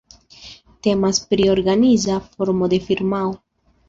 Temas 0.85 1.19
pri 1.33 1.45
organiza 1.55 2.15
formo 2.31 2.71
de 2.75 2.81
firmao. 2.87 3.29